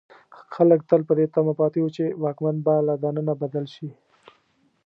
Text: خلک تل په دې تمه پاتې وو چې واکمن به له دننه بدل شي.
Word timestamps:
خلک 0.53 0.79
تل 0.89 1.01
په 1.07 1.13
دې 1.17 1.25
تمه 1.33 1.53
پاتې 1.59 1.79
وو 1.81 1.93
چې 1.95 2.03
واکمن 2.23 2.55
به 2.65 2.73
له 2.87 2.93
دننه 3.03 3.33
بدل 3.41 3.65
شي. 3.73 3.89